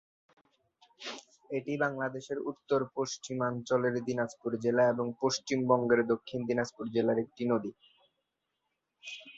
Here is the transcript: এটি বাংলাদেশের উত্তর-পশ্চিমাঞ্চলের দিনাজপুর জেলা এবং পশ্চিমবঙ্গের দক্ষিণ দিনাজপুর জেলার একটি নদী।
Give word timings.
এটি 1.49 1.73
বাংলাদেশের 1.83 2.37
উত্তর-পশ্চিমাঞ্চলের 2.51 3.95
দিনাজপুর 4.07 4.51
জেলা 4.63 4.83
এবং 4.89 5.05
পশ্চিমবঙ্গের 5.21 6.01
দক্ষিণ 6.11 6.39
দিনাজপুর 6.49 6.85
জেলার 6.95 7.17
একটি 7.23 7.43
নদী। 7.51 7.71